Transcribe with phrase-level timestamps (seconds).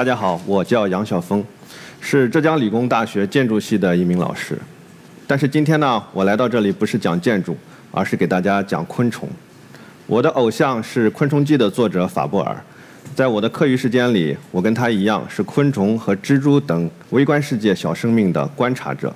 [0.00, 1.44] 大家好，我叫杨晓峰，
[2.00, 4.58] 是浙江理工大学建筑系的一名老师。
[5.26, 7.54] 但是今天呢，我来到这里不是讲建筑，
[7.90, 9.28] 而是给大家讲昆虫。
[10.06, 12.56] 我的偶像是《昆虫记》的作者法布尔，
[13.14, 19.14] 在我的课余时间里，我跟他一样是昆虫和蜘蛛等微观世界小生命的观察者。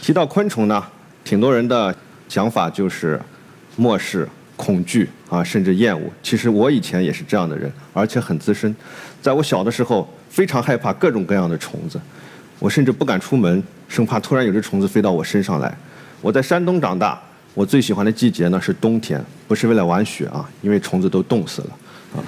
[0.00, 0.82] 提到昆虫呢，
[1.22, 1.94] 挺多人的
[2.30, 3.20] 想法就是
[3.76, 4.26] 漠视、
[4.58, 6.06] 恐惧啊，甚至厌恶。
[6.22, 8.76] 其实我以前也是这样的人，而且很资深。
[9.22, 11.98] 在我小的时候，非常害怕各种各样的虫子，
[12.58, 15.74] 我甚至不敢出门，生怕突然有只虫子飞到我身上来。
[16.20, 17.18] 我在山东长大。
[17.54, 21.70] 我最喜欢的季节呢是冬天，不是为了玩雪啊，因为虫子都冻死了
[22.14, 22.22] 啊。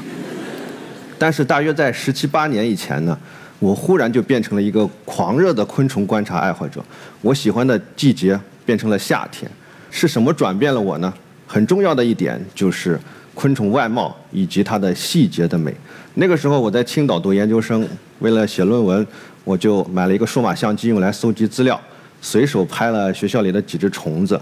[1.19, 3.17] 但是大约在十七八年以前呢，
[3.61, 6.84] 我忽然就变成了一个狂热的昆虫观察爱好者。
[7.20, 9.48] 我喜欢的季节变成了夏天，
[9.89, 11.15] 是什么转变了我呢？
[11.53, 12.97] 很重要的一点就是
[13.34, 15.75] 昆虫外貌以及它的细节的美。
[16.15, 17.84] 那个时候我在青岛读研究生，
[18.20, 19.05] 为了写论文，
[19.43, 21.81] 我就买了一个数码相机用来搜集资料，
[22.23, 24.41] 随手拍了学校里的几只虫子。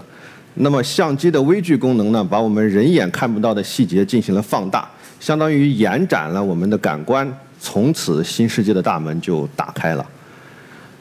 [0.53, 4.87] 那么相机的微距功能呢，把我们人眼看不到的细节进行了放大，
[5.19, 7.27] 相当于延展了我们的感官，
[7.59, 10.05] 从此新世界的大门就打开了。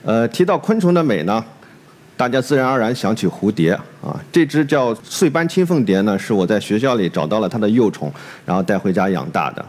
[0.06, 1.45] 呃，提到昆虫的美呢，
[2.19, 4.20] 大家自然而然想起蝴蝶啊。
[4.30, 8.12] 这只叫碎斑青凤蝶呢，是我在学校里找到了它的幼虫，
[8.44, 9.64] 然后带回家养大的。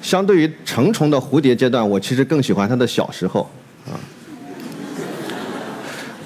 [0.00, 3.48] 相对于成虫的蝴蝶阶段，我其实更喜欢它的小时候
[3.86, 3.92] 啊。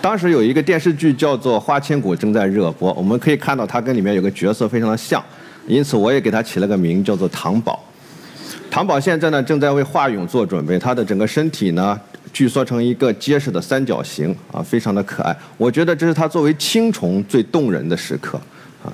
[0.01, 5.21] 当时有一个电视剧叫做《花千骨》正在热播，我们可以看到它跟里面有个角色非常的像，
[5.67, 7.83] 因此我也给它起了个名叫做唐宝。
[8.71, 11.99] 唐宝现在呢正在为化蛹做准备，它的整个身体呢
[12.35, 15.35] 聚缩成一个结实的三角形啊，非常的可爱。
[15.57, 18.39] 我觉得这是它作为青虫最动人的时刻
[18.85, 18.93] 啊。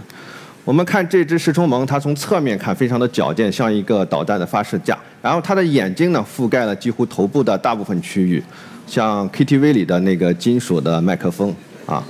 [0.62, 8.40] 我们看这只食虫虻，它从侧面看非常的矫健，像一个导弹的发射架，然后它的眼睛呢覆盖了几乎头部的大部分区域。
[8.86, 11.54] 像 KTV 里的那个金属的麦克风
[11.86, 12.04] 啊，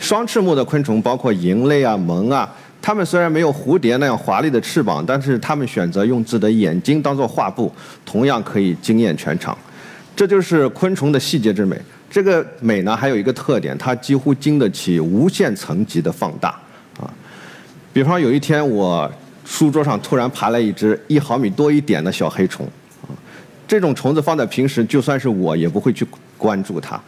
[0.00, 2.50] 双翅目的昆虫包括蝇类啊、虻啊，
[2.80, 7.70] 它们虽然没有蝴蝶那样华丽的翅膀，但是它们选择用自己的眼睛当做画布，
[8.06, 9.56] 同样可以惊艳全场。
[10.22, 11.76] 这就是昆虫的细节之美。
[12.08, 16.50] 这个美呢，还有一个特点，它几乎经得起无限层级的放大
[16.96, 17.12] 啊。
[17.92, 19.10] 比方有一天，我
[19.44, 22.64] 书桌上突然爬来一只一毫米多一点的小黑虫
[23.02, 23.10] 啊。
[23.66, 26.06] 这种虫子放在平时，就算是我也不会去
[26.38, 27.00] 关注它。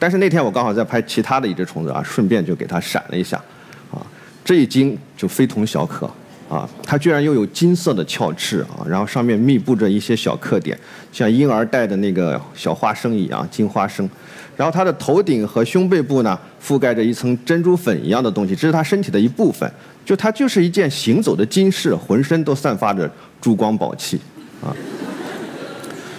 [0.00, 3.36] 但是那天我刚好在拍其他的一只虫子啊，顺便就给它闪了一下，
[3.92, 4.02] 啊，
[4.44, 6.10] 这一惊就非同小可
[6.52, 6.68] 啊！
[6.84, 10.78] 它居然又有金色的鞘翅啊，然后上面密布着一些小刻点，
[11.10, 14.06] 像婴儿戴的那个小花生一样金花生。
[14.54, 19.70] 然后它的头顶和胸背部呢，覆盖着一层珍珠粉一样的东西，这是它身体的一部分。
[20.04, 24.20] 就它就是一件行走的金饰，浑身都散发着珠光宝气
[24.60, 24.76] 啊！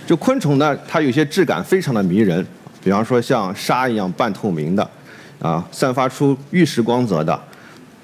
[0.07, 2.43] 就昆虫呢，它有些质感非常的迷人，
[2.83, 4.89] 比方说像沙一样半透明的，
[5.39, 7.39] 啊，散发出玉石光泽的，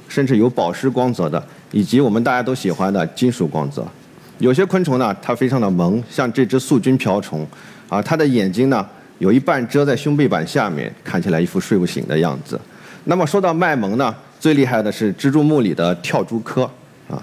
[0.07, 1.41] 甚至有宝石光泽的，
[1.72, 3.85] 以及我们大家都喜欢的金属光泽。
[4.38, 7.46] 有些昆虫呢，它非常的萌，像这只素菌瓢虫，
[7.88, 8.85] 啊，它的眼睛呢
[9.18, 12.59] 有一半遮在胸背板下面，看起来一副睡不醒的样子。
[13.06, 16.63] 那么说到卖萌呢，最厉害的是蜘蛛目里的跳蛛科。
[17.09, 17.22] 啊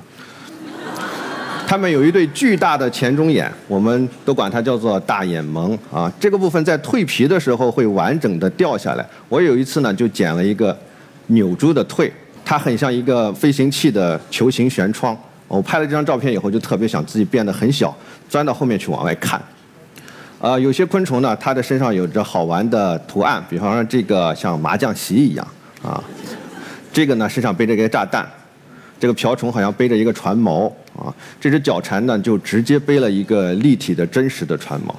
[1.69, 6.09] 它们有一对巨大的前中眼，我们都管它叫做大眼萌啊。
[6.21, 9.05] 这个部分在蜕皮的时候会完整的掉下来。
[9.29, 10.79] 我有一次呢就剪了一个
[11.27, 12.09] 扭珠的蜕，
[12.49, 15.19] 它很像一个飞行器的球形舷窗。
[15.49, 17.93] 我拍了这张照片以后就特别想自己变得很小，
[18.29, 19.43] 钻到后面去往外看。
[20.41, 25.47] 呃，有些昆虫呢，它的身上有着好玩的图案，比方说这个像麻将席一样
[25.83, 26.01] 啊，
[26.93, 28.25] 这个呢身上背着一个炸弹。
[29.01, 34.95] 这个瓢虫好像背着一个船锚啊，这只角蝉呢就直接背了一个立体的真实的船锚。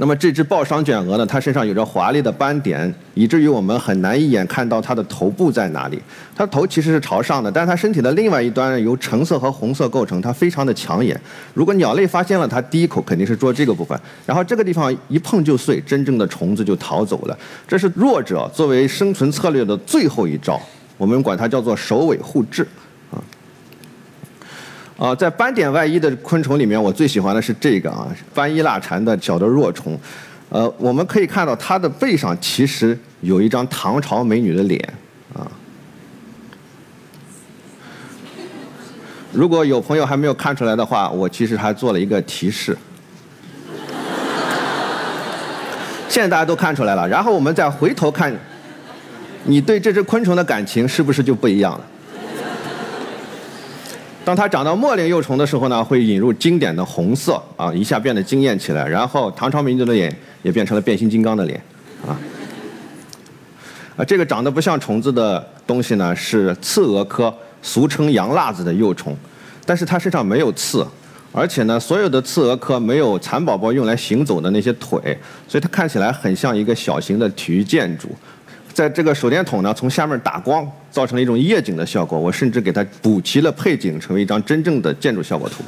[0.00, 6.00] 那么这只抱伤卷蛾呢，它身上有着华丽的斑点，以至于我们很难一眼看到它的头部在哪里。
[6.34, 11.20] 它头其实是朝上的，但是它身体的另外一端由橙色和红色构成，它非常的抢眼。
[11.52, 17.38] 如果鸟类发现了它，第一口肯定是捉这个部分，然后这个地方一碰就碎，真正的虫子就逃走了。
[17.68, 20.58] 这是弱者作为生存策略的最后一招。
[20.96, 22.66] 我们管它叫做首尾互制，
[25.00, 29.98] 啊，在斑点外衣的昆虫里面，我最喜欢的是这个啊，斑衣蜡蝉的小的若虫，
[30.50, 34.78] 呃，我们可以看到它的背上其实有一张唐朝美女的脸，
[35.32, 35.48] 啊，
[39.32, 42.76] 如果有朋友还没有看出来的话，我其实还做了一个提示，
[46.10, 48.38] 现在大家都看出来了，然后我们再回头看。
[49.44, 51.86] 你对这只昆虫的感情是不是就不一样了？
[54.30, 58.86] 当它长到末龄幼虫的时候呢，会引入经典的红色啊，一下变得惊艳起来。
[58.86, 61.60] 然后唐朝民族的脸也变成了变形金刚的脸，
[62.06, 62.14] 啊，
[63.96, 69.16] 啊，这个长得不像虫子的东西呢，是刺蛾科，俗称洋辣子的幼虫，
[69.66, 70.86] 但是它身上没有刺，
[71.32, 75.18] 而且呢，所有的刺蛾科没有蚕宝宝用来行走的那些腿，
[75.48, 78.08] 所以它看起来很像一个小型的体育建筑。
[78.72, 82.18] 在这个手电筒呢，从下面打光，造成了一种夜景的效果。
[82.18, 85.62] 我甚至给它补齐了配景，成为一张真正的建筑效果图。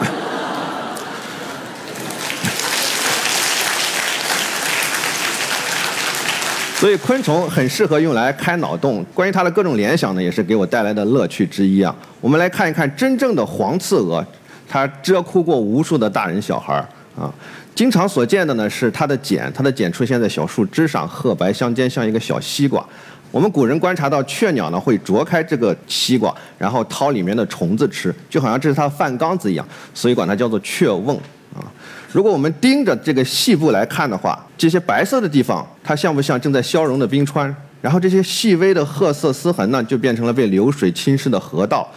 [6.76, 9.04] 所以昆虫很适合用来开脑洞。
[9.14, 11.94] 关于它的各种联想呢，也是给我带来的乐趣之一啊。
[12.20, 14.24] 我们来看一看真正的黄刺蛾，
[14.68, 16.74] 它蛰哭过无数的大人小孩
[17.18, 17.32] 啊。
[17.74, 22.84] 经常所见的呢是它的茧，它的茧出现在小树枝上，褐白相间，像一个小西瓜。
[23.30, 31.16] 我们古人观察到雀鸟呢会啄开这个西瓜，然后掏里面的虫子吃，就好像这是它的饭缸子一样，所以管它叫做雀瓮
[31.54, 31.64] 啊。
[32.12, 37.54] 如果我们盯着这个细部来看的话，这些白色的地方，它像不像正在消融的冰川？
[37.80, 41.88] 然后这些细微的褐色丝痕呢，就变成了被流水侵蚀的河道。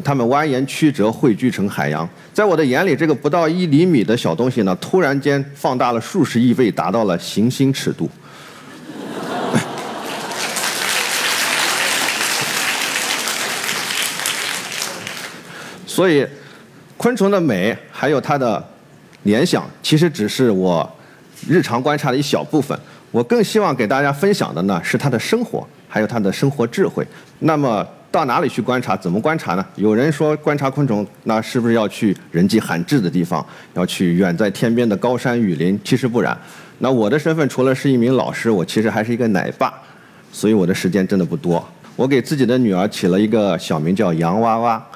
[0.00, 2.08] 它们蜿蜒曲折，汇聚成海洋。
[2.32, 8.08] 在我的眼里，这个不到一厘米的小东西呢，突然间放大了数十亿倍，达到了行星尺度。
[15.86, 16.26] 所以，
[16.96, 18.66] 昆虫的美还有它的
[19.24, 20.90] 联想，其实只是我
[21.46, 22.78] 日常观察的一小部分。
[23.10, 27.06] 我更希望给大家分享的呢，是它的生活，还有它的生活智慧。
[27.40, 27.86] 那么。
[28.12, 28.94] 到哪里去观察？
[28.94, 29.66] 怎么观察呢？
[29.76, 35.80] 有人说观察昆虫，那是不是要去人迹罕至的地方，要去远在天边的高山雨林？
[35.82, 36.36] 其实不然。
[36.78, 39.72] 那我的身份除了是一名老师，我其实还是一个奶爸，
[40.30, 41.66] 所以我的时间真的不多。
[41.96, 44.86] 我给自己的女儿起了一个小名叫洋娃娃，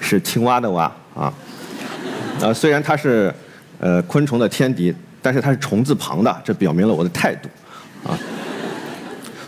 [0.00, 1.32] 是青蛙的蛙啊。
[2.40, 3.32] 呃，虽然它是
[3.78, 7.48] 呃昆虫的天敌，但是它是虫字旁的，这表明了我的态度
[8.08, 8.16] 啊。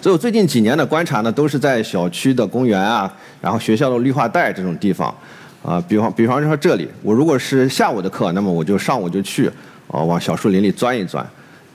[0.02, 3.08] 所以我最近几年的观察呢，都是在小区的公园啊，
[3.40, 5.14] 然后学校的绿化带这种地方，
[5.62, 9.46] 啊，比方比方说这里，我如果是下午的课，那么我就上午就去，
[9.87, 11.25] 啊，往小树林里钻一钻，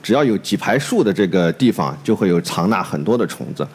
[0.04, 3.66] 只要有几排树的这个地方，就会有藏纳很多的虫子。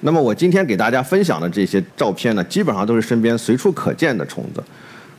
[0.00, 4.64] 那么我今天给大家分享的这些照片呢，基本上都是身边随处可见的虫子。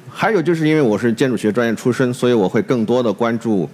[0.09, 3.69] 还有就是因为我是建筑学专业出身，所以我会更多的关注。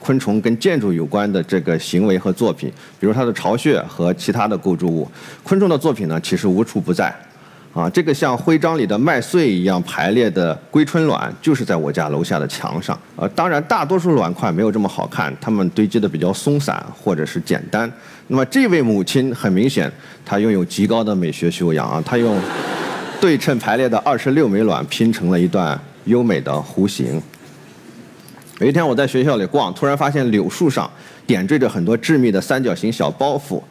[0.00, 5.08] 昆虫跟建筑有关的这个行为和作品，比如它的巢穴和其他的构筑物，
[5.44, 7.14] 昆虫的作品呢，其实无处不在。
[7.72, 12.98] 啊，这个像徽章里的麦穗一样排列的归春卵，就是在我家楼下的墙上。
[13.14, 17.88] 呃，当然，大多数卵块没有这么好看，它们堆积的比较松散或者是简单。
[18.26, 19.88] 那么这位母亲很明显，
[20.24, 22.36] 她拥有极高的美学修养啊，她用
[23.20, 27.22] 对称排列的二十六枚卵拼成了一段优美的弧形。
[28.60, 30.90] 有一天我在学校里逛，突然发现柳树上
[31.26, 33.62] 点缀着很多致密的三角形小包袱，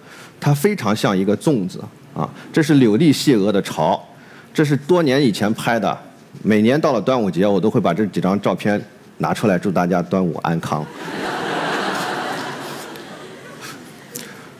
[0.42, 1.80] 它非常像一个粽子
[2.16, 2.28] 啊！
[2.52, 4.04] 这是柳地细蛾的巢，
[4.52, 5.96] 这是多年以前拍的。
[6.42, 8.84] 每年到了端午节，我都会把这几张照片
[9.20, 10.84] 拿出来，祝大家端午安康。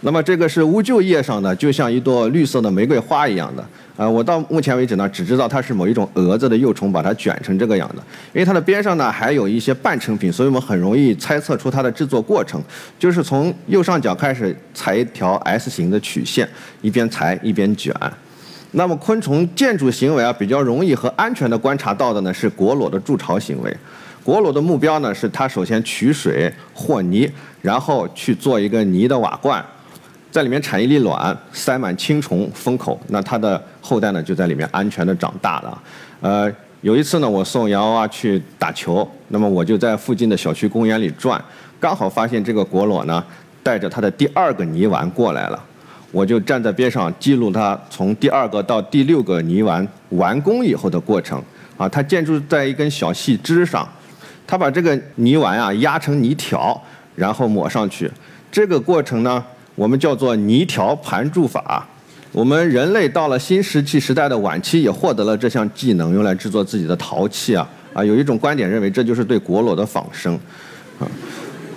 [0.02, 3.66] 那么这个是乌桕叶上的，就像一朵绿色的玫瑰花一样的。
[4.00, 7.96] 呃，我到目前为止呢，只知道它是某一种蛾子的幼虫把它卷成这个样子。
[8.32, 12.64] 因为它的边上呢还有一些半成品，所以我们很容易猜测出它的制作过程，
[12.98, 16.48] 就是从右上角开始裁一条 S 型的曲线，
[16.82, 17.94] 一边裁一边卷。
[18.72, 23.76] 那么昆虫建筑行为啊，比较容易和安全的观察到的呢是果裸的筑巢行为。
[24.24, 27.30] 果裸的目标呢是它首先取水和泥，
[27.62, 29.62] 然后去做一个泥的瓦罐。
[30.32, 35.82] 在里面产一粒卵，塞满青虫封口，那它的后代呢就在里面安全的长大了。
[36.22, 41.44] 呃，有一次呢，我送洋娃娃去打球，那么我就在附近的小区公园里转，
[41.80, 43.24] 刚好发现这个果裸呢
[43.64, 45.60] 带着它的第二个泥丸过来了，
[46.12, 51.42] 我就站在边上记录它从第二个到第六个泥丸完工以后的过程。
[51.76, 53.88] 啊，它建筑在一根小细枝上，
[54.46, 56.80] 它把这个泥丸啊压成泥条，
[57.16, 58.12] 然后抹上去，
[58.52, 59.44] 这个过程呢。
[59.80, 61.88] 我们叫做泥条盘筑法。
[62.34, 68.04] 我们人类到了新石器时代的晚期，也获得了这项技能，用来制作自己的陶器啊啊！
[68.04, 70.38] 有一种观点认为，这就是对果裸的仿生。
[71.00, 71.08] 啊，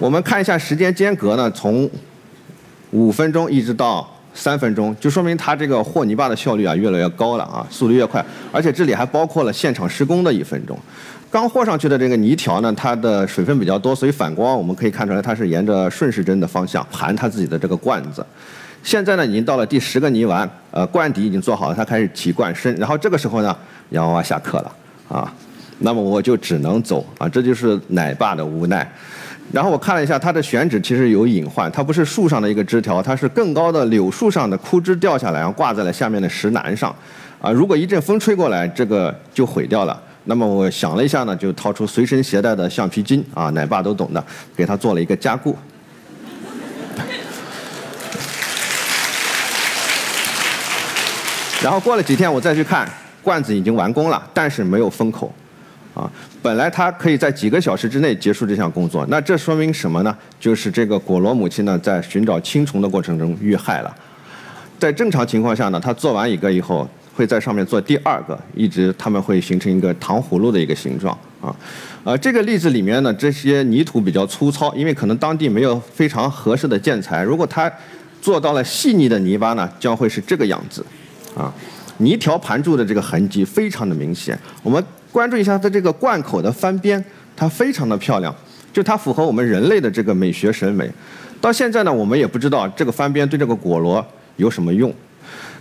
[0.01, 1.89] 我们看一下时间间隔呢，从
[2.91, 8.23] 五分钟一直到三分钟，就说明它这个和泥巴的效率啊越来越高了啊，速度越快。
[8.51, 10.77] 而且这里还包括了现场施工的一分钟。
[11.33, 18.23] 刚和上去的这个泥条呢，它的水分比较多，所以反光我们可以看出来它是沿着顺时针的方向盘它自己的这个罐子。
[18.83, 22.77] 现在呢，已经到了第十个泥丸，呃，罐底已经做好了，它开始提罐身。
[22.77, 23.57] 然后这个时候呢，
[23.89, 24.73] 洋娃娃下课了。
[25.09, 25.33] 啊，
[25.79, 28.87] 那么我就只能走啊，这就是奶爸的无奈。
[29.51, 36.95] 然后我看了一下它的选址，其实有隐患，它不是树上的一个枝条，它是更高的柳树上的枯枝掉下来，然后挂在了下面的石栏上，
[37.41, 39.99] 啊，如果一阵风吹过来，这个就毁掉了。
[40.25, 44.25] 那么我想了一下呢，就掏出随身携带的橡皮筋啊，奶爸都懂的，
[44.57, 45.57] 给它做了一个加固。
[51.61, 52.89] 然后过了几天，我再去看，
[53.23, 55.35] 罐子已经完工了，但是没有封口，
[55.95, 56.09] 啊，
[56.41, 60.17] 本来它可以在几个小时之内结束这项工作，那这说明什么呢？
[60.39, 63.93] 就是这个果螺母亲呢，在寻找青虫的过程中遇害了。
[64.79, 66.89] 在正常情况下呢，它做完一个以后。
[67.15, 71.55] 会在上面做第二个，一直它们会形成一个糖葫芦的一个形状啊，
[72.05, 77.23] 呃，这个例子里面呢，这些泥土比较粗糙，因为可能当地没有非常合适的建材。
[77.23, 77.71] 如果它
[78.21, 80.85] 做到了细腻的泥巴呢，将会是这个样子，
[81.37, 81.53] 啊，
[81.99, 84.39] 泥条盘住的这个痕迹非常的明显。
[84.63, 87.05] 我们关注一下它这个罐口的翻边，
[87.37, 88.35] 它非常的漂亮，
[88.73, 90.91] 就它符合我们人类的这个美学审美。
[91.41, 94.05] 到现在呢，我们也不知道这个翻边对这个果螺
[94.37, 94.95] 有什么用。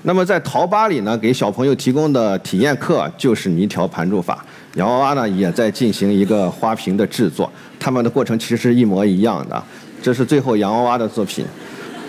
[0.03, 4.43] 那么在淘吧里呢，给小朋友提供的体验课就是泥条盘住法。
[4.75, 9.63] 洋娃娃呢也在进行一个花瓶的制作，他们的过程其实一模一样的。
[10.01, 11.46] 这是最后洋娃娃的作品，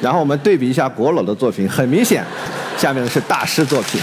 [0.01, 2.25] 然后我们对比一下国老的作品，很明显，
[2.79, 4.01] 下面是大师作品。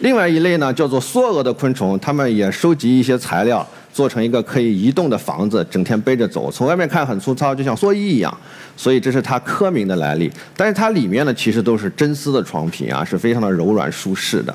[0.00, 3.66] 另外一类呢叫做梭蛾的昆虫，它们也收集一些材料。
[3.92, 8.36] 做成一个可以移动的房子，整天背着走，从外面看很粗糙，就像蓑衣一样，
[8.76, 10.30] 所以这是它科名的来历。
[10.56, 14.54] 但是它里面呢，其实都是真丝的床品啊，是非常的柔软舒适的。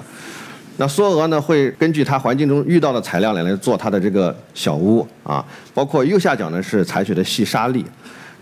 [0.77, 7.86] 那梭蛾呢，会根据它环境中遇到的材料来来做它的这个小屋啊，包括右下角呢是采取的细沙粒。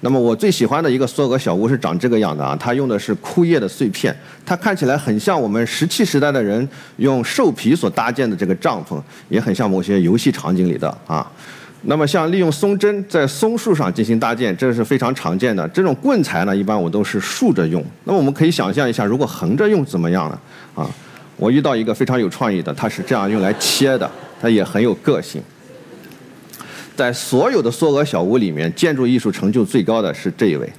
[0.05, 4.13] 那么我最喜欢的一个梭蛾小屋是长这个样的啊，它用的是枯叶的碎片，
[4.45, 6.67] 它看起来很像我们石器时代的人
[6.97, 11.25] 用兽皮所搭建的这个帐篷，也很像某些游戏场景里的啊。
[11.83, 15.65] 那么像利用松针在松树上进行搭建，这是非常常见的。
[15.69, 17.81] 这种棍材呢，一般我都是竖着用。
[18.03, 20.39] 那么我们可以想象一下，如果横着用怎么样呢？
[20.75, 20.89] 啊，
[21.37, 25.41] 我遇到一个非常有创意的，它是这样用来切的，它也很有个性。
[26.95, 30.69] 在所有的梭蛾小屋里面，建筑艺术成就最高的是这一位。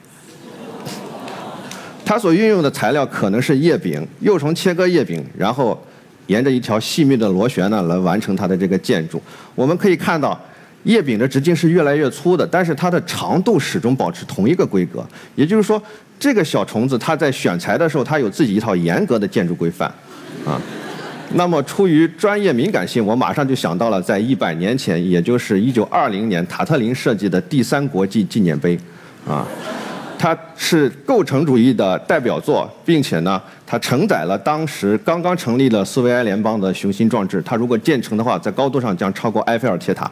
[2.05, 5.83] 他所运用的材料可能是叶柄，幼虫切割叶柄，然后
[6.27, 9.21] 沿着一条细密的螺旋呢来完成它的这个建筑。
[9.55, 10.39] 我们可以看到，
[10.83, 15.05] 叶柄的直径是越来越粗的，但是它的长度始终保持同一个规格。
[15.35, 15.83] 也就是说，
[16.21, 19.89] 这个小虫子它在选材的时候，它有自己一套严格的建筑规范，
[20.45, 20.61] 啊。
[21.33, 28.79] 那么，出于专业敏感性，我马上就想到了在一百年前，也就是一九二零年，塔特林设计的第三国际纪念碑，
[29.27, 29.45] 啊，
[30.17, 37.43] 它是构成主义的代表作，并且呢，它承载了当时刚刚成立了苏维埃联邦的雄心壮志。
[37.43, 40.09] 它如果建成的话，在高度上将超过埃菲尔铁塔，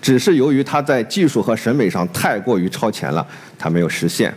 [0.00, 3.26] 只是由于它在技术和审美上太过于超前了，
[3.58, 4.32] 它没有实现。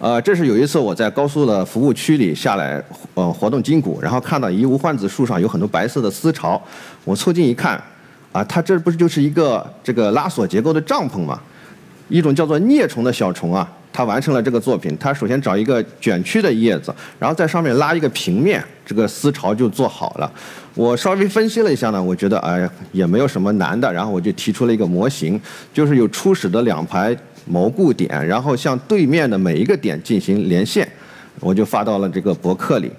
[0.00, 2.80] 呃，这是有一次我在高速的服务区里下来，
[3.14, 6.60] 呃，活动筋骨，然后看到一无患子树上有很多白色的丝巢，
[7.04, 7.82] 我凑近一看，
[8.30, 11.40] 啊，它这不是就是一个这个拉锁结构的帐篷吗？
[12.08, 14.96] 一种叫做啮虫的小虫啊，它完成了这个作品。
[15.00, 20.32] 它首先找一个卷曲的叶子，然后在上面拉一个平面，这个丝巢就做好了。
[20.76, 25.40] 我稍微分析了一下呢，我觉得哎呀也没有什么难的，然后我就提出了一个模型，
[25.74, 27.16] 就是有初始的两排。
[27.52, 30.88] 锚固点，然后向对面的每一个点进行连线，
[31.40, 32.90] 我就发到了这个博客里。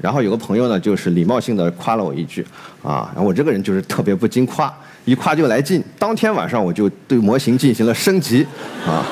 [0.00, 2.44] 然后有个朋友呢，就是礼貌性的夸了我一句，
[2.82, 4.72] 啊，我这个人就是特别不经夸，
[5.04, 5.82] 一夸就来劲。
[5.98, 8.44] 当天晚上我就对模型进行了升级，
[8.84, 9.06] 啊，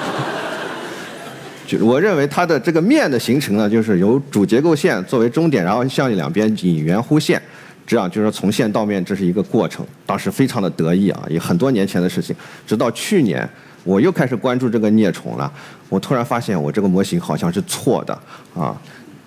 [1.66, 7.40] 就我认为它的这个面的形成呢，就是由主结构线作为终点，然后向两边引圆弧线，
[7.86, 9.86] 这样就是说从线到面这是一个过程。
[10.04, 12.34] 当时非常的得意啊，也很多年前的事情，
[12.66, 13.48] 直到去年。
[13.84, 15.52] 我又开始关注这个啮虫了，
[15.88, 18.18] 我突然发现我这个模型好像是错的
[18.54, 18.76] 啊！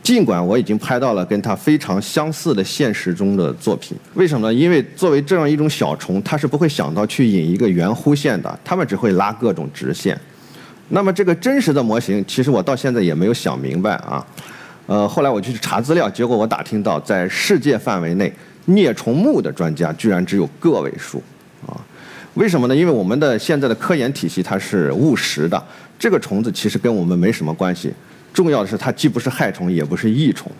[0.02, 4.54] 尽管我已经拍到了跟它非常相似的现实中的作品，为什么呢？
[4.54, 10.16] 因为作为这样一种小虫，它是不会想到去引一个圆弧线的，它们只会拉各种直线。
[10.90, 14.24] 那么这个真实的模型，其实我到现在也没有想明白啊。
[14.86, 18.32] 呃，后来我就去查资料，结果我打听到，在世界范围内，
[18.68, 21.20] 啮虫目的专家居然只有个位数。
[22.36, 22.76] 为什么呢？
[22.76, 25.62] 因为我们的现在的科研体系它是务实的，
[25.98, 27.92] 这个虫子其实跟我们没什么关系。
[28.34, 30.52] 重要的是它既不是害虫，也不是益虫，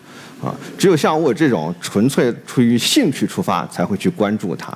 [0.42, 4.72] 啊，只有像我这种纯粹出于兴趣出发才会去关注它，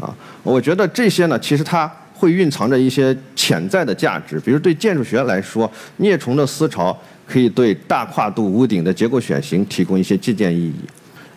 [0.00, 4.38] 啊，我觉得这些呢，其实它会蕴藏着一些潜在的价值。
[4.38, 5.68] 比如对建筑学来说，
[5.98, 6.96] 啮虫的思潮
[7.26, 10.74] 可以对大跨度屋顶的结构选型提供一些借鉴意义。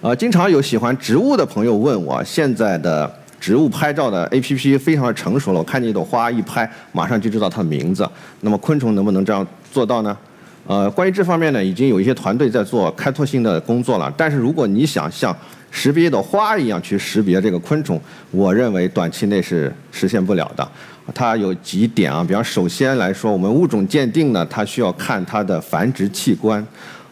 [0.01, 8.09] 呃，经常有喜欢植物的朋友问我，现在的植物拍照的 APP 非常的成熟了，我看见一朵花一拍，马上就知道它的名字。
[8.41, 10.17] 那么昆虫能不能这样做到呢？
[10.65, 14.11] 呃，关于这方面呢，已经有一些团队在做开拓性的工作了。
[14.17, 15.33] 但是如果你想像
[15.71, 18.01] 识别一朵花一样去识别这个昆虫，
[18.31, 20.67] 我认为短期内是实现不了的。
[21.13, 26.65] 它有几点啊，比方首先来说，我们物种鉴定呢，它需要看它的繁殖器官，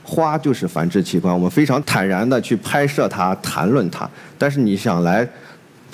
[0.03, 4.09] 花就是繁殖器官，我们非常坦然的去拍摄它、谈论它。
[4.37, 5.25] 但是你想来。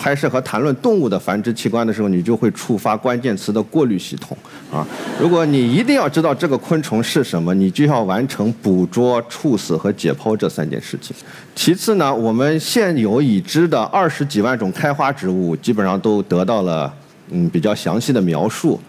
[0.01, 4.35] 拍摄和谈论动物的繁殖器官的时候，你就会触发关键词的过滤系统
[4.73, 4.83] 啊。
[5.19, 11.15] 如果你一定要知道这个昆虫是什么，你就要完成捕捉、处死和解剖这三件事情。
[11.53, 16.91] 其次呢，我们现有已知的二十几万种开花植物，基本上都得到了
[17.29, 18.79] 嗯比较详细的描述。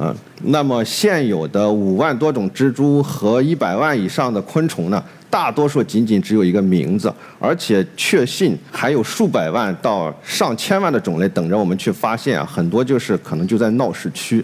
[0.00, 0.14] 嗯，
[0.44, 5.02] 那么现有的五万多种蜘蛛和一百万以上的昆虫呢？
[5.28, 12.48] 大多数仅仅只有一个名字，而且确信还有数百万到上千万的种类等着我们去发现啊！
[12.50, 14.42] 很多就是可能就在闹市区。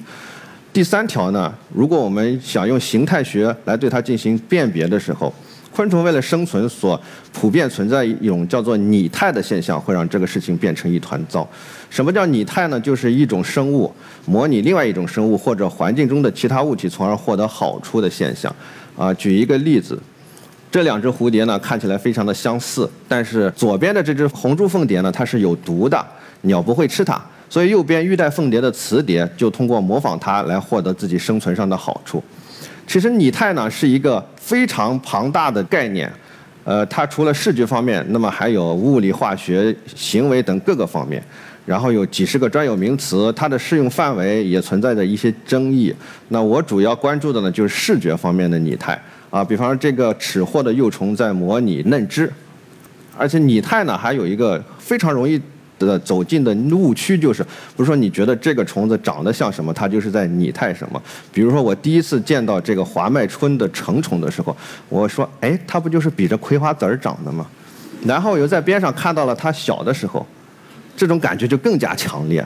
[0.72, 5.32] 第三条呢，如果我们想用形态学来对它进行辨别的时候，
[5.74, 7.00] 昆虫为了生存所
[7.32, 11.46] 普遍存在一种叫做拟态的现象，会让这个事情变成一团糟。
[11.90, 12.78] 什么叫拟态呢？
[12.78, 13.92] 就是一种生物
[14.24, 18.54] 模拟另外一种生物或者环境中的其他物体，从而获得好处的现象。
[18.96, 19.98] 啊，举一个例子。
[20.70, 26.04] 这两只蝴蝶呢，看起来非常的相似，但是左边的这只红珠凤蝶呢，它是有毒的，
[26.42, 32.22] 鸟不会吃它，所以右边玉带凤蝶的雌蝶就通过模仿它来获得自己生存上的好处。
[32.86, 36.12] 其实拟态呢是一个非常庞大的概念，
[36.64, 41.22] 呃，它除了视觉方面，那么还有物理、化学、行为等各个方面，
[41.66, 45.94] 然后有几十个专有名词，它的适用范围也存在着一些争议。
[46.28, 49.00] 那我主要关注的呢，就是视觉方面的拟态。
[49.30, 52.32] 啊，比方说这个齿货的幼虫在模拟嫩枝，
[53.18, 55.40] 而且拟态呢还有一个非常容易
[55.78, 57.44] 的走进的误区，就是
[57.76, 61.02] 不是说你觉得这个虫子长得像什么，它就是在拟态什么。
[61.32, 64.56] 比如说我第一次见到这个华麦春的成虫的时候，
[64.88, 67.46] 我说，哎，它不就是比着葵花籽儿长的吗？
[68.04, 70.26] 然后又在边上看到了它小的时候，
[70.96, 72.44] 这种感觉就更加强烈。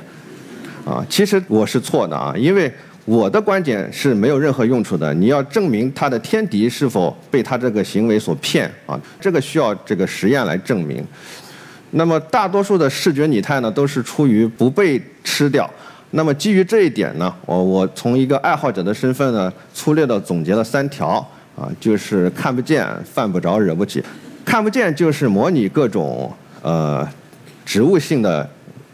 [0.84, 2.72] 啊，其实我是错的啊，因为。
[3.04, 5.14] 我的观点是没有任何用处的。
[5.14, 9.00] 你要证明它的天敌是否被它这个行为所骗啊？
[9.18, 11.02] 这个需要这个实验来证明。
[11.92, 15.68] 那么大多数的视觉拟态呢，都是出于不被吃掉。
[16.10, 21.16] 那么基于这一点呢，我我从一个爱好者的身份呢，粗略的总结了三条
[21.54, 24.02] 啊，就是看不见、犯不着、惹不起。
[24.44, 27.06] 看不见就是模拟各种呃
[27.66, 28.48] 植物性的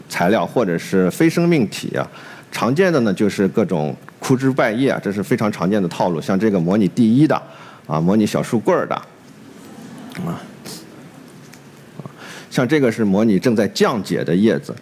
[0.08, 2.04] 材料或者是非生命体啊。
[2.50, 6.20] 常见的呢就是各种枯枝败叶啊，这是非常常见的套路。
[6.20, 7.40] 像这个模拟第一的，
[7.86, 8.94] 啊，模拟小树棍儿的，
[10.26, 10.40] 啊，
[12.54, 14.72] 像这个是模拟正在降解的叶子。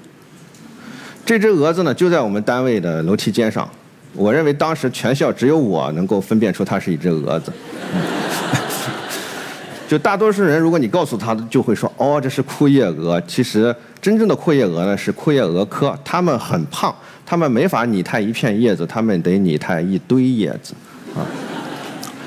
[1.25, 3.67] 这只蛾子呢就在我们单位的楼梯间上，
[4.13, 7.51] 我认为当时全校只有我能够分辨出它是一只蛾子。
[9.89, 16.95] 就大多数人，如果你告诉他，就会说：“哦，这是枯叶蛾。”其实真正的枯叶蛾呢是枯叶蛾科，它们很胖。
[17.25, 20.75] 它们没法拟态一片叶子，它们得拟态一堆叶子，
[21.15, 21.25] 啊！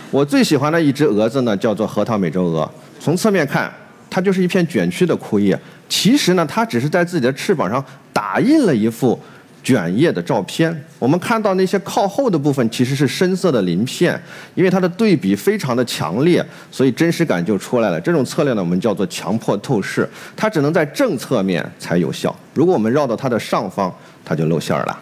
[0.10, 2.68] 我最喜欢的一只蛾子呢，叫做核桃美洲蛾。
[3.00, 3.72] 从侧面看，
[4.16, 5.60] 它就是一片卷曲的枯叶。
[5.90, 9.20] 其实呢，它只是在自己的翅膀上打印了一幅
[9.62, 10.74] 卷叶的照片。
[10.98, 14.18] 我们看到那些靠后的部分，其实是深色的鳞片，
[14.54, 18.00] 因为它的对比非常的强烈，所以真实感就出来了。
[18.00, 22.34] 这种策略呢，我们叫做强迫透视，它只能在正侧面才有效。
[22.54, 24.98] 如果我们绕到它的上方，它就露馅儿了，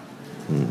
[0.50, 0.66] 嗯，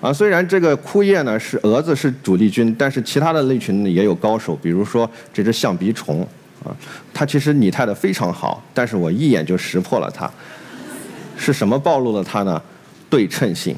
[0.00, 6.26] 啊，虽然这个枯叶呢是蛾子是主力军，但是其他的类群也有高手，比如说这只象鼻虫，
[6.64, 6.74] 啊，
[7.12, 10.30] 它其实拟态的非常好，但是我一眼就识破了它，
[11.36, 12.60] 是什么暴露了它呢？
[13.10, 13.74] 对称性，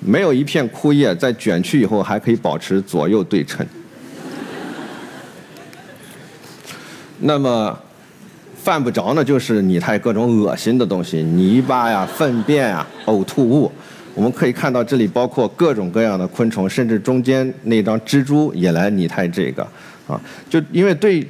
[0.00, 3.66] 没有一片枯叶在卷曲以后还可以保持左右对称。
[7.20, 7.78] 那么。
[8.56, 13.70] 犯不着呢，就是拟态各种恶心的东西，泥巴呀、粪便啊、呕吐物。
[14.12, 19.62] 我们可以看到这里包括各种各样的昆虫，甚至中间那张蜘蛛也来拟态这个
[20.08, 20.20] 啊。
[20.50, 21.24] 就因为对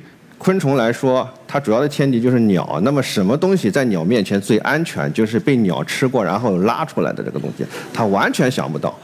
[0.47, 2.79] 昆虫来说，它主要的天敌就是鸟。
[2.85, 5.13] 那么什么东西在鸟面前最安全？
[5.13, 8.97] 就是被鸟吃过然后拉出来的这个东西，它完全想不到。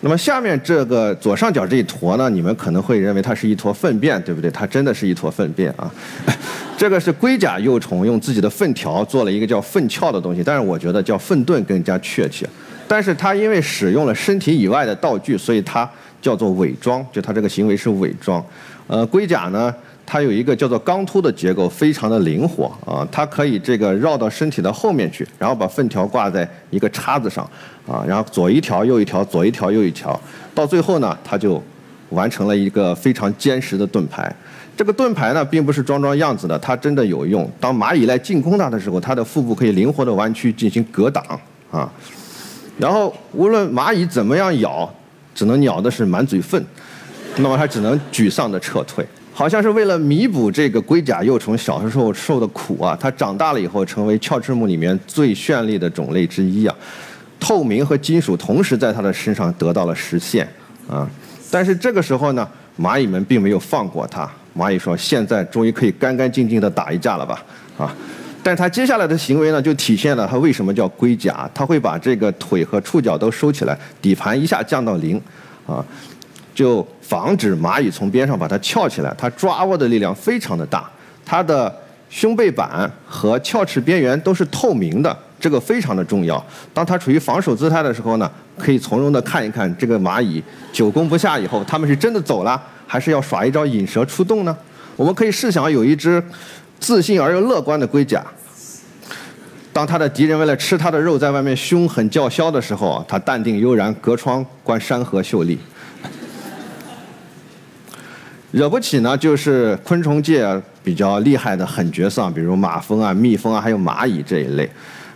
[0.00, 4.50] 那么下面这个左上角这一坨呢，你们可能会认为它是一坨粪便，对不对？
[4.50, 5.92] 它真的是一坨粪便啊。
[6.78, 12.48] 这个是龟甲幼虫用自己的粪条做了一个叫粪壳的东西，但是我觉得叫粪盾更加确切。
[12.88, 15.86] 但是它因为使用了身体以外的道具，所以它
[16.22, 18.42] 叫做伪装，就它这个行为是伪装。
[18.86, 19.74] 呃，龟甲呢？
[20.12, 27.42] 它有一个叫做钢突的结构，非常的灵活啊，它可以这个绕到身体的后面去，然后把粪条挂在一个叉子上
[27.88, 30.20] 啊，然后左一条右一条，左一条右一条，
[30.54, 31.62] 到最后呢，它就
[32.10, 34.30] 完成了一个非常坚实的盾牌。
[34.76, 37.50] 这个盾牌呢，并不是装装样子的，它真的有用。
[37.58, 41.24] 当蚂蚁来进攻它的时候，它的腹部可以灵活的弯曲进行格挡
[41.70, 41.90] 啊。
[42.76, 44.86] 然后无论蚂蚁怎么样咬，
[45.34, 46.62] 只能咬的是满嘴粪，
[47.38, 49.02] 那么它只能沮丧的撤退。
[49.34, 56.74] 好像是为了弥补这个龟甲幼虫小时候受的苦啊，它长大了以后成为鞘翅目里面最绚丽的种类之一啊，
[57.40, 60.46] 透明和金属同时在它的身上得到了实现
[60.88, 61.08] 啊。
[61.50, 62.46] 但是这个时候呢，
[62.78, 64.30] 蚂蚁们并没有放过它。
[64.54, 67.42] 蚂蚁说：“现在终于可以干干净净的打一架了吧？”
[67.78, 67.96] 啊，
[68.42, 75.18] 但它接下来的行为呢，就体现了它为什么叫龟甲，它会把这个腿和触角都收起来，底盘一下降到零
[75.66, 75.82] 啊。
[76.54, 80.88] 就防止蚂蚁从边上把它翘起来，它抓握的力量非常的大。
[81.24, 81.74] 它的
[82.10, 86.44] 胸背板和鞘翅边缘都是透明的，这个非常的重要。
[86.74, 94.54] 当它处于防守姿态的时候呢，可以从容的看一看这个蚂蚁久攻不下以后，它们是真的走了，还是要耍一招引蛇出洞呢？
[94.96, 96.22] 我们可以试想，有一只
[96.78, 98.22] 自信而又乐观的龟甲，
[99.72, 105.58] 当它的敌人为了吃它的肉，在外面凶狠叫嚣的时候，它淡定悠然，隔窗观山河秀丽。
[108.52, 110.46] 惹不起呢，就是昆虫界
[110.84, 114.68] 比较厉害的狠角色，比如马蜂啊、蜜蜂啊，还有蚂蚁这一类。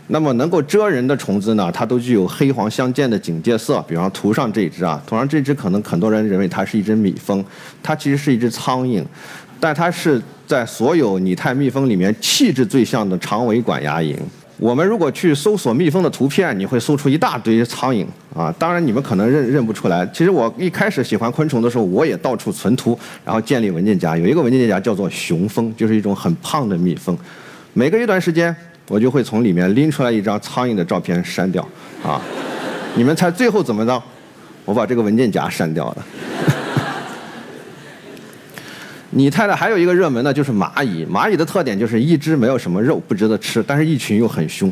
[0.08, 3.84] 那么能够蛰人的虫子呢，它都具有黑黄相间的警戒色。
[3.86, 7.44] 比方图上这只啊，图上这只可能很多人认为它是一只蜜蜂，
[7.82, 9.04] 它其实是一只苍蝇，
[9.60, 14.16] 但它是在所有拟态蜜蜂里面气质最像的长尾管牙龈。
[14.58, 18.54] 我们如果去搜索蜜蜂的图片，你会搜出一大堆苍蝇啊！
[18.58, 20.06] 当然你们可能认认不出来。
[20.14, 24.16] 其实我一开始喜欢昆虫的时候，我也到处存图，然后建立文件夹。
[24.16, 27.16] 有一个文件夹叫做雄蜂，就是一种很胖的蜜蜂。
[27.74, 28.54] 每隔一段时间，
[28.88, 31.62] 我就会从里面拎出来一张苍蝇的照片删掉
[32.02, 32.18] 啊！
[32.94, 34.02] 你们猜最后怎么着？
[34.64, 36.06] 我把这个文件夹删掉了。
[39.16, 41.06] 拟态的还有一个热门呢，就是蚂蚁。
[41.06, 44.70] 蚂蚁的特点就是一只没有什么肉，不值得吃，但是一群又很凶，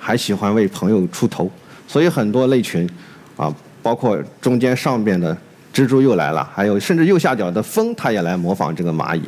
[0.00, 1.48] 还喜欢为朋友出头。
[1.86, 2.90] 所以很多类群，
[3.36, 3.54] 啊，
[3.84, 5.36] 包括中间上边的
[5.72, 9.22] 蜘蛛又来了，还有甚至右下角的蜂，它也来模仿这个蚂蚁。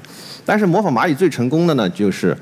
[0.44, 2.36] 但是模仿蚂蚁最成功的呢，就是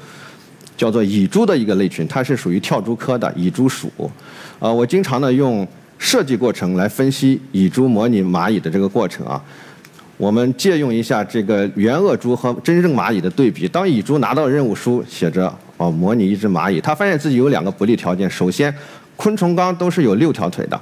[0.78, 3.92] 叫做蚁蛛的一个类群，它是属于跳蛛科的蚁蛛属。
[4.60, 9.38] 呃，我经常呢用设计过程来分析蚁蛛模拟蚂蚁的这个过程啊。
[10.16, 13.66] 我们借用一下这个原鳄蛛和真正蚂蚁的对比。
[13.66, 18.72] 当蚁蛛拿到任务书，写着“哦，模拟一只蚂蚁”，它发现自己有两个不利条件：首先，
[19.16, 20.81] 昆虫纲都是有六条腿的，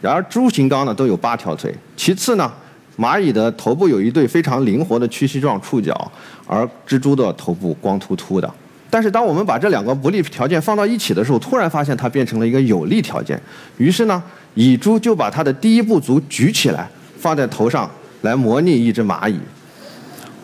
[0.00, 2.52] 然而蛛形纲呢都有八条腿；其次呢，
[2.96, 6.12] 蚂蚁的头部有一对非常灵活的屈膝状触角，
[6.46, 8.48] 而蜘蛛的头部光秃秃的。
[8.88, 13.38] 但是，当我们把这两个不利条件放到一起的时候，突然发现它变成了一个有利条件。
[13.76, 14.22] 于是呢，
[14.54, 16.88] 蚁蛛就把它的第一步足举起来，
[17.18, 17.90] 放在头上。
[18.22, 19.38] 来模拟一只蚂蚁，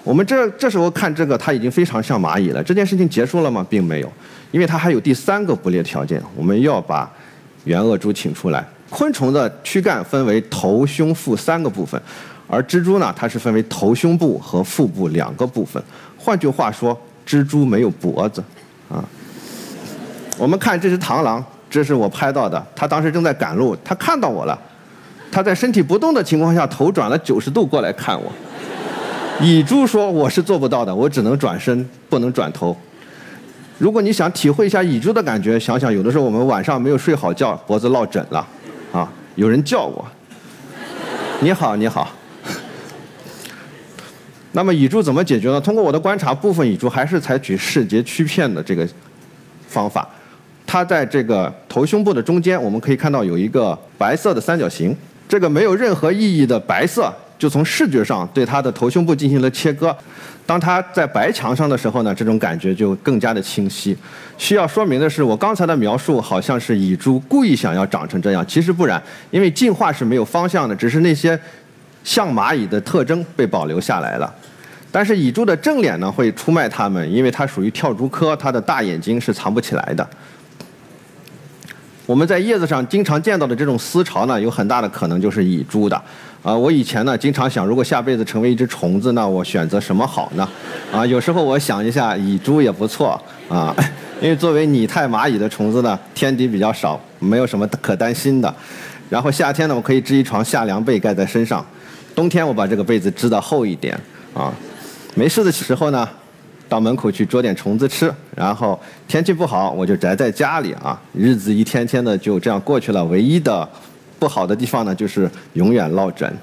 [0.04, 2.62] 我们这这时候看这个，它已经非常像蚂蚁了。
[2.62, 3.66] 这件事情结束了吗？
[3.68, 4.12] 并没有，
[4.52, 6.22] 因为它还有第三个不利条件。
[6.36, 7.10] 我们要把
[7.64, 8.64] 原鳄蛛请出来。
[8.90, 12.00] 昆虫的躯干分为头、胸、腹三个部分，
[12.46, 15.82] 而蜘蛛呢，它是分为头、胸部和腹部两个部分。
[16.16, 18.44] 换句话说，蜘蛛没有脖子
[18.88, 19.04] 啊。
[20.38, 24.56] 我们看这只螳螂，这是我拍到的，它当时正在赶路，它看到我了。
[25.34, 28.30] 他在身体不动的情况下，头转了九十度过来看我。
[29.42, 32.76] 蚁蛛说：“我是做不到的，我只能转身，不能转头。”
[33.76, 38.46] 如果你想体会一下蚁蛛的感觉，想想有的时候我们晚上没有睡好觉，脖子落枕了，
[38.92, 40.06] 啊，有人叫我，
[41.40, 42.08] 你好，你好。
[44.52, 45.60] 那么蚁蛛怎么解决呢？
[45.60, 48.88] 通过我的观察，部分蚁蛛还是采取视觉曲片的这个
[49.66, 50.08] 方法。
[50.64, 54.96] 它在这个头胸部的中间，我们可以看到有一个白色的三角形。
[55.28, 59.96] 这个没有任何意义的白色，就从视觉上对它的头胸部进行了切割。
[60.46, 63.96] 当它在白墙上的时候呢，这种感觉就更加的清晰。
[64.36, 71.38] 需要说明的是，我刚才的描述好像是蚁蛛故意想要长成这样，其实不然，因为进化是没有方向的，只是那些
[72.04, 74.32] 像蚂蚁的特征被保留下来了。
[74.92, 80.06] 但是蚁蛛的正脸呢会出卖它们，因为它属于跳蛛科，它的大眼睛是藏不起来的。
[82.06, 86.00] 我们在叶子上经常见到的这种丝巢呢，有很大的可能就是蚁蛛的。
[86.42, 90.46] 啊，我以前呢经常想，如果下辈子成为一只虫子，那我选择什么好呢？
[90.92, 93.74] 啊，有时候我想一下，蚁蛛也不错啊，
[94.20, 98.54] 因为作为拟态蚂蚁的虫子呢，天敌比较少，没有什么可担心的。
[99.08, 101.64] 然后夏天呢，我可以织一床夏凉被盖在身上；
[102.14, 103.98] 冬天我把这个被子织得厚一点
[104.34, 104.52] 啊。
[105.14, 106.06] 没事的时候呢。
[106.68, 113.04] 到门口去捉点虫子吃，然后天气不好我就宅在家里啊，日子一天天的就这样过去了。
[113.04, 113.68] 唯一的
[114.18, 116.26] 不好的地方呢，就是永远落枕。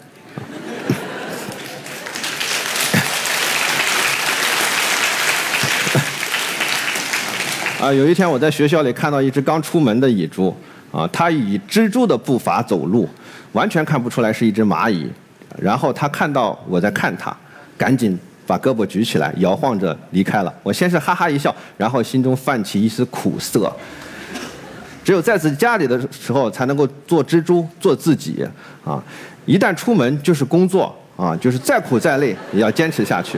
[7.82, 10.56] 啊，有一天我在学校里看到一只刚出门的蚁蛛，
[10.92, 13.10] 啊，它以蜘蛛的步伐走路，
[13.54, 15.10] 完全看不出来是一只蚂蚁。
[15.58, 17.36] 然后它看到我在看它，
[17.78, 18.18] 赶紧。
[18.52, 20.54] 把胳膊举起来，摇晃着离开了。
[20.62, 23.72] 我先是哈哈一笑，然后心中泛起一丝苦涩。
[25.06, 28.46] 只有在自己家里的时候，才能够做蜘蛛，做自己
[28.84, 29.02] 啊！
[29.46, 33.38] 一旦出门就是工作啊，就是再苦再累也要坚持下去。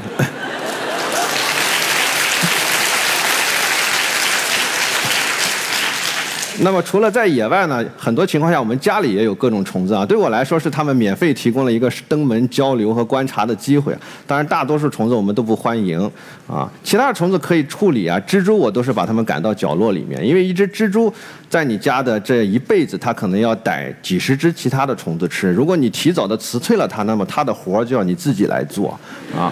[6.60, 10.06] 那么除了在野外呢，很多情况下我们家里也有各种虫子啊。
[10.06, 13.96] 对我来说是他们免费提供了一个登门交流和观察的机会。
[14.28, 16.00] 当然大多数虫子我们都不欢迎
[16.48, 16.72] 啊。
[16.84, 21.12] 其他的虫子可以处理啊，蜘蛛我都是把它们赶到角落里面，因为一只蜘蛛
[21.50, 25.52] 在你家的这一辈子，它可能要逮几十只其他的虫子吃。
[25.52, 28.98] 如果你提早的辞退了它，那么它的活就要你自己来做
[29.36, 29.52] 啊。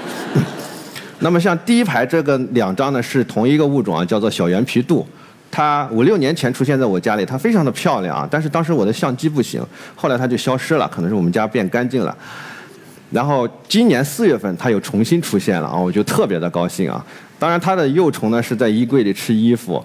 [1.19, 5.05] 那么像第一排这个两张呢是同一个物种啊，叫做小圆皮杜。
[5.51, 9.61] 它五六年前出现在我家里，它非常的漂亮啊，但是当时我的相机不行，
[9.95, 12.17] 后来它就消失了，可能是我们家变干净了。
[13.11, 17.05] 然后今年四月份它又重新出现了啊，我就特别的高兴啊。
[17.37, 19.83] 当然它的幼虫呢是在衣柜里吃衣服，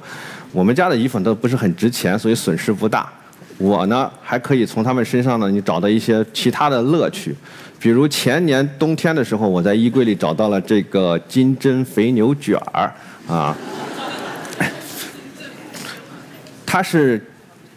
[0.52, 3.11] 我们家的衣服都不是很值钱，所以损失不大。
[3.59, 7.35] 我呢还可以从它们身上呢你找到一些其他的乐趣，
[7.81, 12.92] 比如前年冬天的时候，我在衣柜里找到了这个金针肥牛卷儿
[13.26, 13.57] 啊。
[16.76, 17.18] 它是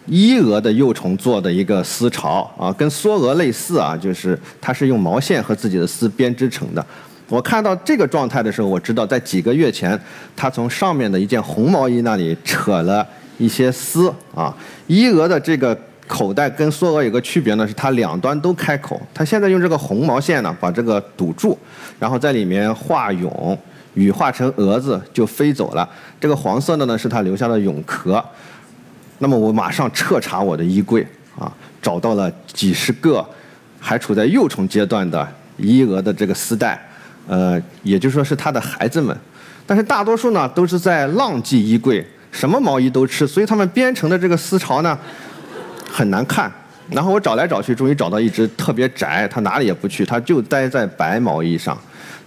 [0.07, 6.85] 伊蛾的幼虫做的一个丝巢啊，跟梭蛾类似啊，就是它是用毛线和自己的丝编织成的。
[7.29, 9.97] 我看到这个状态的时候，我知道在几个月前，
[10.35, 13.07] 它从上面的一件红毛衣那里扯了
[13.37, 14.53] 一些丝啊。
[14.87, 19.01] 伊蛾的这个口袋跟梭蛾有个区别呢，是它两端都开口。
[19.13, 21.57] 它现在用这个红毛线呢，把这个堵住，
[21.97, 23.57] 然后在里面化蛹，
[23.93, 25.89] 羽化成蛾子就飞走了。
[26.19, 28.21] 这个黄色的呢，是它留下的蛹壳。
[29.19, 31.05] 那么我马上彻查我的衣柜
[31.37, 31.51] 啊，
[31.81, 33.25] 找到了几十个
[33.79, 35.27] 还处在幼虫阶段的
[35.57, 36.81] 伊蛾的这个丝带，
[37.27, 39.15] 呃，也就是说是它的孩子们，
[39.67, 44.97] 但是大多数呢都是在浪迹衣柜，什么毛衣都吃，所以它们编成的这个丝巢呢
[45.91, 46.51] 很难看。
[46.89, 51.77] 然后我找来找去，终于找到一只特别窄，它哪里也不去，它就待在白毛衣上，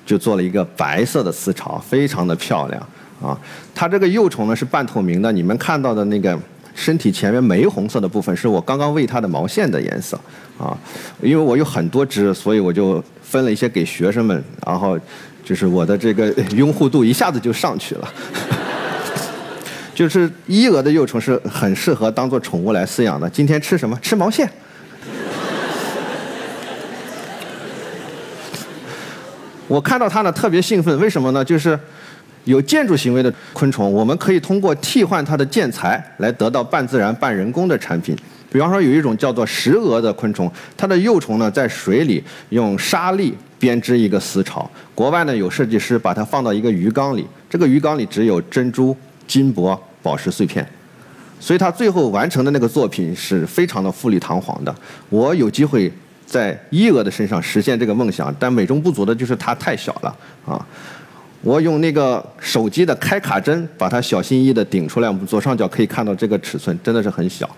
[0.04, 2.88] 就做了一个白色的丝巢，非常的漂亮
[3.22, 3.36] 啊。
[3.74, 6.38] 它这个幼虫呢是半透明的，你们看到的那个。
[6.74, 10.18] 身体前面玫红色的部分是我刚刚喂它的毛线的颜色，
[10.58, 10.76] 啊，
[11.20, 14.98] 因为我有很多只，所以我就分了一些给学生们，然后
[15.44, 18.08] 就是我的这个拥护度一下子就上去了。
[19.94, 23.28] 就是伊蛾的幼虫是很适合当做宠物来饲养的。
[23.28, 23.98] 今天吃什么？
[24.00, 24.50] 吃毛线。
[29.68, 31.44] 我看到它呢特别兴奋，为什么呢？
[31.44, 31.78] 就是。
[32.44, 38.16] 有建筑行为的昆虫，我们可以通过替换它的建材来得到半自然半人工的产品。
[38.50, 44.70] 比方说，有一种叫做石蛾的昆虫，它的幼虫呢在水里用沙粒编织一个丝巢。
[44.94, 48.94] 国外呢有设计师把它放到一个鱼缸里，这个鱼缸里只有珍珠、
[49.26, 50.66] 金箔、宝石碎片，
[51.40, 54.74] 所以它最后完成的那个作品是非常的富丽堂皇的。
[55.08, 55.90] 我有机会
[56.26, 60.66] 在伊蛾的身上实现这个梦想，但美中不足的就是它太小了啊。
[61.42, 67.48] 我用那个手机的开卡针把它小心翼翼地顶出来，我们左上角可以看到这个尺寸真的是很小，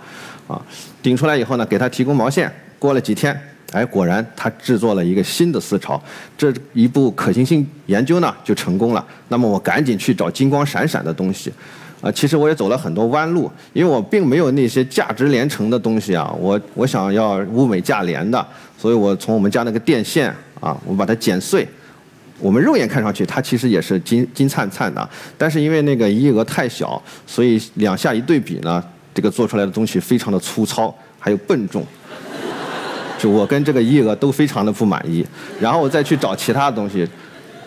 [0.49, 0.61] 啊，
[1.03, 3.39] 顶出来以后呢，给它提供毛线，过了几天，
[3.73, 6.03] 哎，果然它制作了一个新的丝巢，
[6.39, 9.05] 这一步可行性研究呢就成功了。
[9.29, 11.53] 那么我赶紧去找金光闪闪的东西，
[12.01, 18.47] 啊，其实我也走了很多弯路，因为我并没有那些价值连城的东西啊，我我想要物美价廉的，
[18.79, 21.69] 所以我从我们家那个电线啊，我把它剪碎。
[22.39, 28.83] 我们肉眼看上去，它其实也是金金灿灿的，但是因为那个一额太小，所以两下一对比呢，
[29.15, 31.87] 这个做出来的东西非常的粗糙，还有笨重。
[33.17, 35.25] 就我跟这个一额都非常的不满意，
[35.61, 37.09] 然后我再去找其他的东西，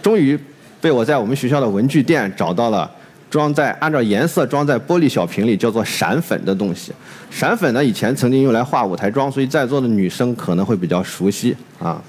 [0.04, 0.38] 终于
[0.80, 2.92] 被我在我们学校的文具店找到了
[3.32, 6.92] 装在按照颜色装在玻璃小瓶里，叫做闪粉的东西。
[7.32, 12.00] 闪粉呢，以前曾经用来画舞台妆，所以在座的女生可能会比较熟悉啊。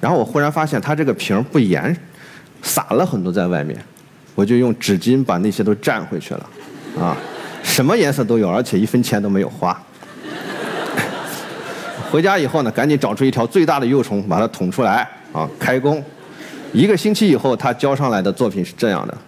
[0.00, 1.96] 然后我忽然发现它这个瓶不严，
[2.62, 3.78] 洒了很多在外面，
[4.34, 6.46] 我就用纸巾把那些都蘸回去了，
[7.00, 7.16] 啊，
[7.62, 9.76] 什么颜色都有，而且一分钱都没有花。
[12.10, 16.02] 回家以后呢，赶紧找出一条最大的幼虫，把它捅出来啊，开工。
[16.72, 19.18] 一个星期以后，他交上来的作品是这样的。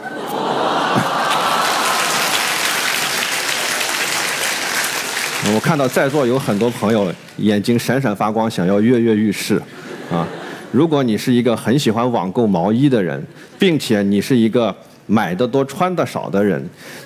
[5.54, 9.62] 我看到在座有很多朋友眼睛闪闪发光，想要跃跃欲试，
[10.10, 10.26] 啊！
[10.70, 13.22] 如果你是一个很喜欢网购毛衣的人，
[13.58, 14.74] 并且你是一个
[15.06, 16.62] 买的多穿的少的人，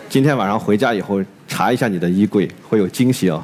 [0.09, 3.43] 今天晚上回家以后查一下你的衣柜，会有惊喜哦。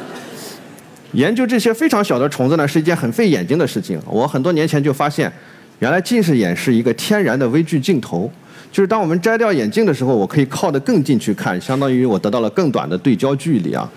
[1.12, 4.00] 研究这些非常小的虫子呢，是一件很费眼睛的事情。
[4.06, 5.32] 我很多年前就发现，
[5.78, 8.30] 原来近视眼是一个天然的微距镜头，
[8.70, 13.90] 就是当我们摘掉眼镜的时候，我可以靠得更近去看，相当于我得到了更短的对焦距离啊。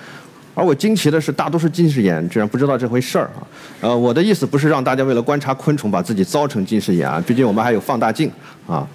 [0.55, 3.41] 而我惊奇的是，大多数近视眼居然不知道这回事儿啊。
[3.81, 8.31] 呃，我的意思不是让大家为了观察昆虫把自己糟成近视眼啊，毕竟我们还有放大镜
[8.67, 8.87] 啊。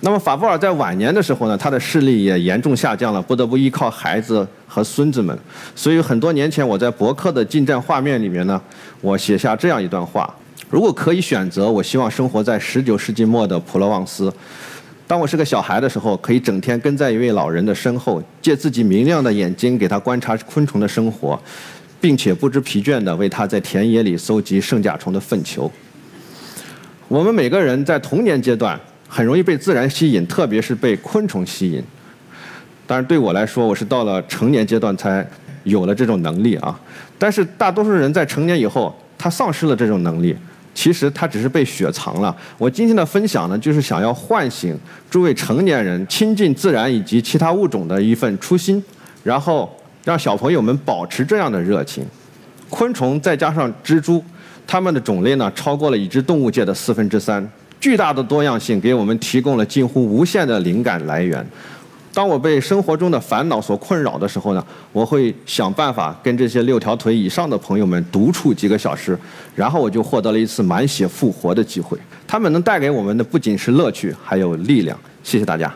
[0.00, 5.38] 那么法布尔在晚年的时候呢，他的视力也严重下降了，不得不依靠孩子和孙子们。
[5.74, 8.60] 所以很多年前，我在博客的近战画面里面呢，
[9.00, 10.28] 我写下这样一段话：
[10.68, 14.30] 如果可以选择，我希望生活在十九世纪末的普罗旺斯。
[15.06, 21.38] 当我是个小孩的时候，可以整天跟在一位老人的身后，借自己明亮的眼睛给他观察昆虫的生活，
[22.00, 25.70] 并且不知疲倦地为他在田野里搜集圣甲虫的粪球。
[27.08, 28.78] 我们每个人在童年阶段。
[29.06, 31.80] 很容易被自然吸引，特别是被昆虫吸引。
[32.84, 35.24] 当然，对我来说，我是到了成年阶段才
[35.62, 36.76] 有了这种能力啊。
[37.16, 40.36] 但是，大多数人在成年以后，他丧失了这种能力。
[40.74, 42.36] 其实，它只是被雪藏了。
[42.58, 44.76] 我今天的分享呢，就是想要唤醒
[45.08, 48.82] 诸位成年人亲近自然以及其他物种的一份初心，
[49.22, 49.72] 然后
[50.04, 52.04] 让小朋友们保持这样的热情。
[52.68, 54.22] 昆虫再加上蜘蛛，
[54.66, 57.48] 它们的种类呢，超过了已知动物界的四分之三。
[57.80, 61.46] 巨大的多样性给我们提供了近乎无限的灵感来源。
[62.14, 69.18] 当我被生活中的烦恼所困扰的时候呢，我会想办法跟这些六条腿以上的朋友们独处几个小时，
[69.54, 71.98] 然后我就获得了一次满血复活的机会。
[72.26, 74.96] 他们能带给我们的不仅是乐趣，还有力量。
[75.24, 75.74] 谢谢大家。